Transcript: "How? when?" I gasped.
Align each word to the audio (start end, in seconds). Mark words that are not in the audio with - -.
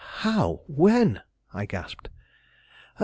"How? 0.23 0.61
when?" 0.65 1.21
I 1.53 1.67
gasped. 1.67 2.09